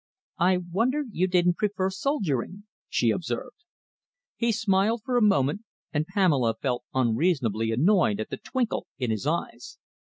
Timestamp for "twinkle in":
8.37-9.11